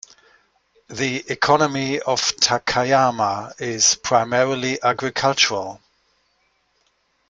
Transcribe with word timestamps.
The 0.89 1.23
economy 1.31 1.99
of 1.99 2.21
Takayama 2.37 3.61
is 3.61 3.93
primarily 4.01 4.81
agricultural. 4.81 5.79